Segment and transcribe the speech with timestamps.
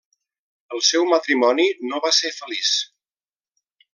[0.77, 2.75] El seu matrimoni no va ser feliç.